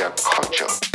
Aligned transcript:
their 0.00 0.10
culture. 0.12 0.89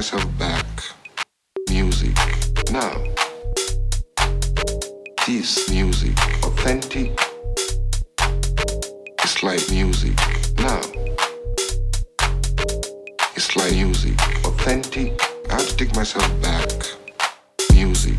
myself 0.00 0.38
back. 0.38 0.66
Music. 1.68 2.16
Now. 2.72 3.04
This 5.26 5.68
music. 5.68 6.18
Authentic. 6.42 7.10
It's 9.22 9.42
like 9.42 9.60
music. 9.70 10.16
Now. 10.56 10.80
It's 13.36 13.54
like 13.56 13.72
music. 13.74 14.18
Authentic. 14.46 15.20
I 15.50 15.52
have 15.52 15.68
to 15.68 15.76
take 15.76 15.94
myself 15.94 16.26
back. 16.40 16.70
Music. 17.74 18.18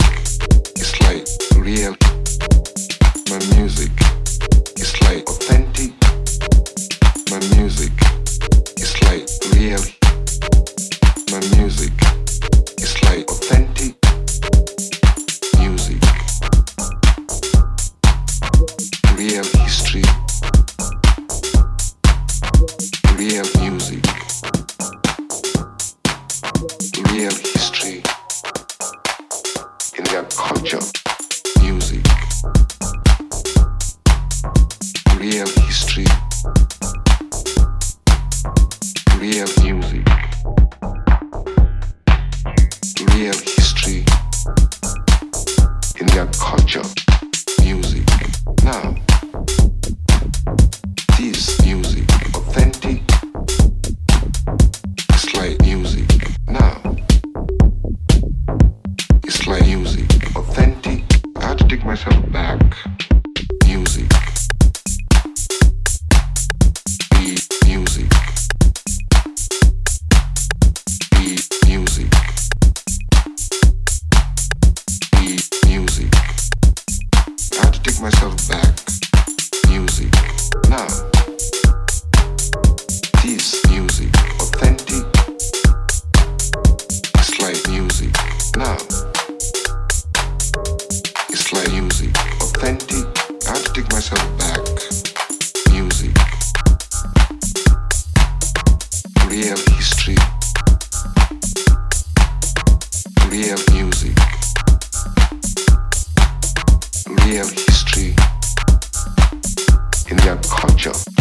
Sancho. 110.81 111.20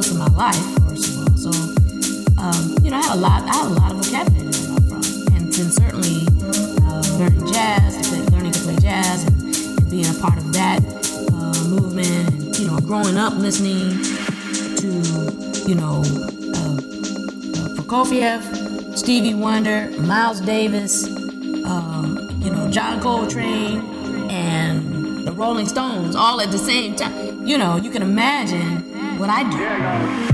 most 0.00 0.12
of 0.12 0.16
my 0.16 0.28
life, 0.28 0.88
first 0.88 1.10
of 1.10 1.18
all. 1.18 1.36
So, 1.36 1.50
um, 2.40 2.74
you 2.82 2.90
know, 2.90 2.96
I 2.96 3.02
had 3.02 3.16
a 3.16 3.20
lot, 3.20 3.42
I 3.42 3.54
had 3.54 3.66
a 3.66 3.74
lot 3.74 3.92
of 3.92 3.98
vocabulary 4.02 4.50
to 4.50 4.62
from, 4.88 5.02
and 5.36 5.52
then 5.52 5.70
certainly 5.70 6.24
uh, 6.88 7.02
learning 7.18 7.52
jazz, 7.52 8.32
learning 8.32 8.52
to 8.52 8.60
play 8.60 8.76
jazz, 8.76 9.24
and, 9.24 9.54
and 9.54 9.90
being 9.90 10.06
a 10.06 10.18
part 10.18 10.38
of 10.38 10.54
that 10.54 10.80
uh, 11.34 11.68
movement, 11.68 12.32
and 12.32 12.58
you 12.58 12.66
know, 12.66 12.78
growing 12.78 13.18
up 13.18 13.34
listening 13.34 13.90
to, 14.80 14.88
you 15.68 15.74
know, 15.74 16.00
uh, 16.56 16.80
uh 17.60 17.68
Prokofiev, 17.76 18.96
Stevie 18.96 19.34
Wonder, 19.34 19.90
Miles 20.00 20.40
Davis, 20.40 21.04
um, 21.66 22.40
you 22.42 22.50
know, 22.50 22.70
John 22.70 23.02
Coltrane, 23.02 24.30
and 24.30 25.26
the 25.26 25.32
Rolling 25.32 25.66
Stones 25.66 26.16
all 26.16 26.40
at 26.40 26.50
the 26.50 26.58
same 26.58 26.96
time. 26.96 27.46
You 27.46 27.58
know, 27.58 27.76
you 27.76 27.90
can 27.90 28.00
imagine 28.00 28.79
what 29.20 29.28
I 29.28 29.42
do. 29.50 30.30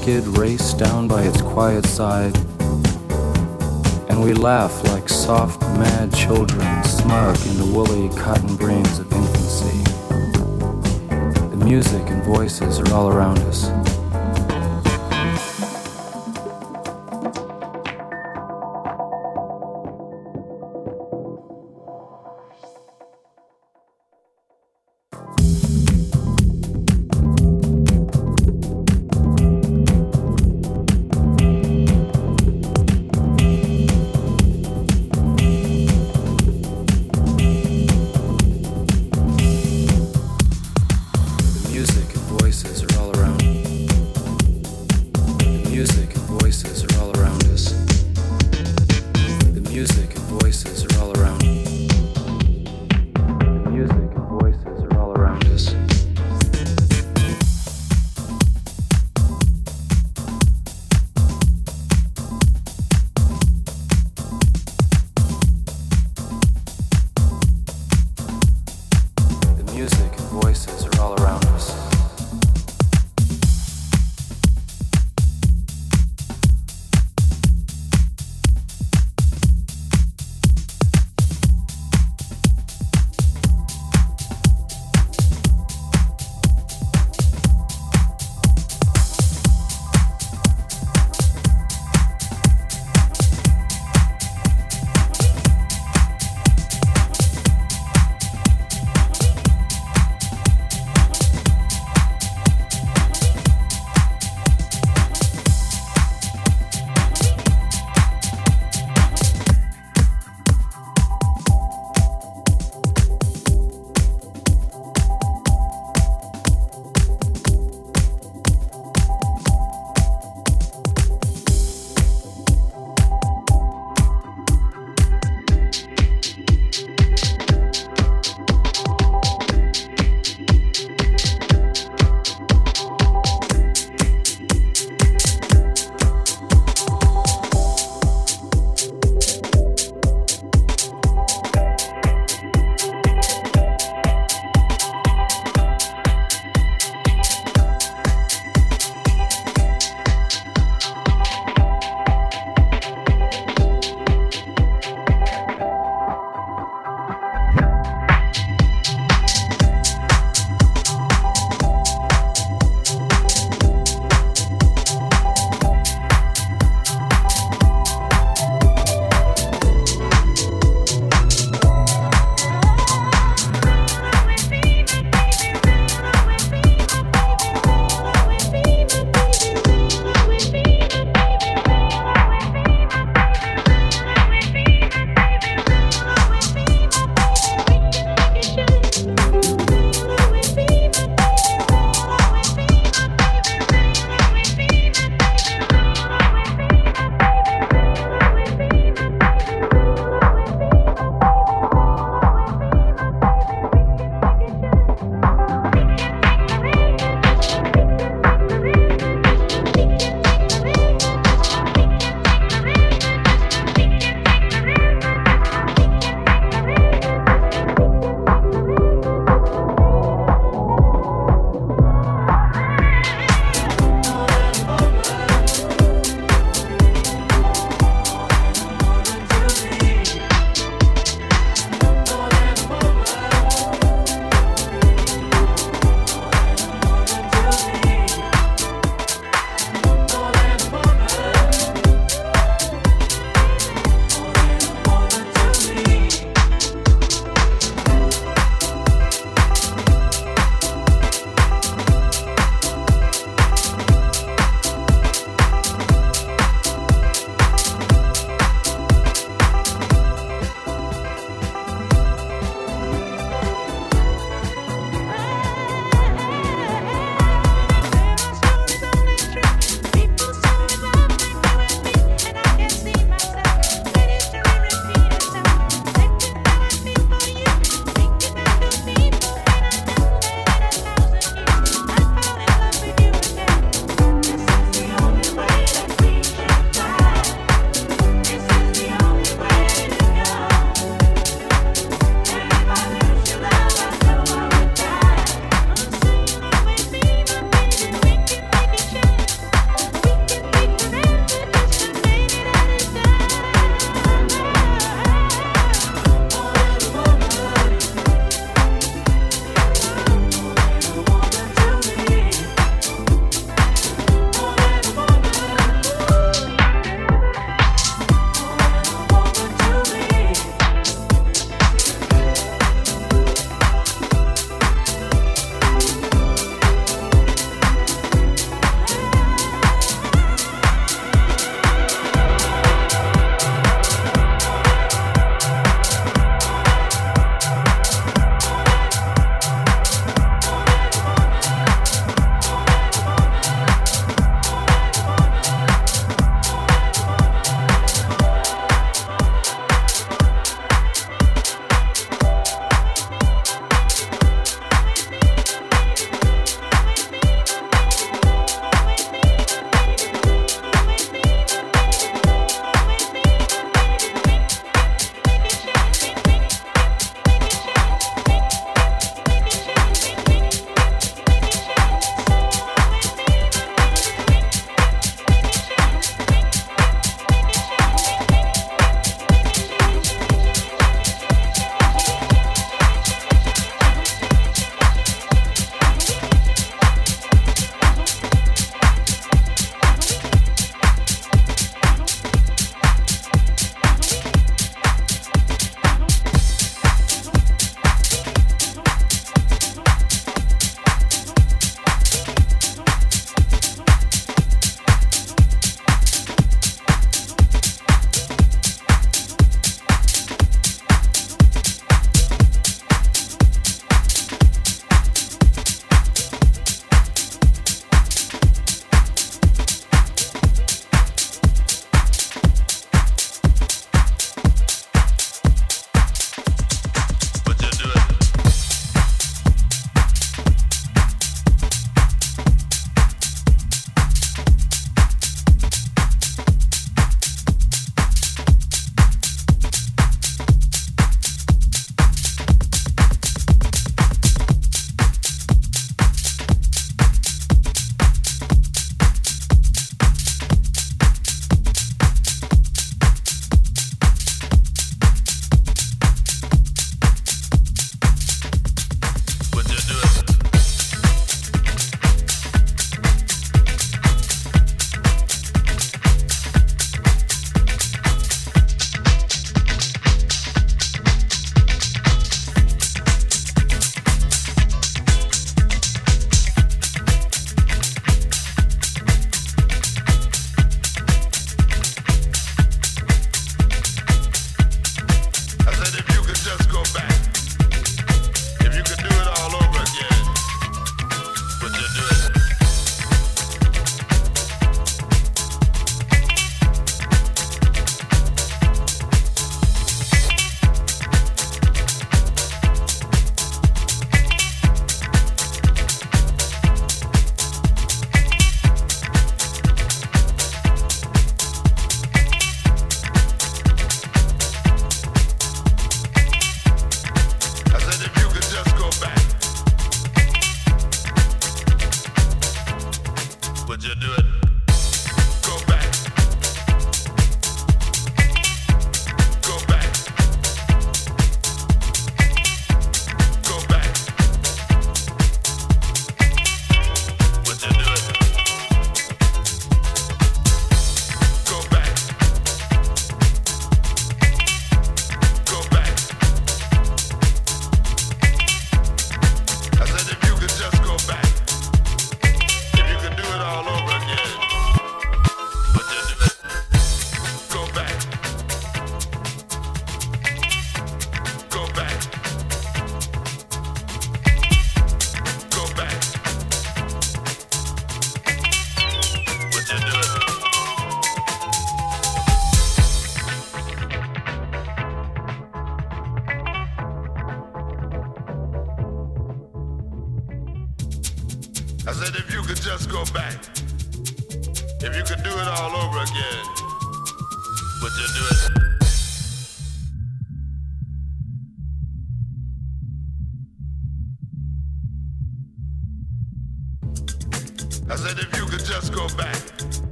naked 0.00 0.26
race 0.38 0.72
down 0.72 1.06
by 1.06 1.22
its 1.22 1.42
quiet 1.42 1.84
side. 1.84 2.34
And 4.08 4.22
we 4.22 4.32
laugh 4.32 4.82
like 4.84 5.10
soft, 5.10 5.60
mad 5.60 6.14
children, 6.14 6.84
smug 6.84 7.36
in 7.46 7.58
the 7.58 7.70
woolly 7.74 8.08
cotton 8.16 8.56
brains 8.56 8.98
of 8.98 9.12
infancy. 9.12 9.84
The 11.50 11.64
music 11.64 12.02
and 12.08 12.22
voices 12.24 12.78
are 12.78 12.94
all 12.94 13.10
around 13.10 13.40
us. 13.40 13.79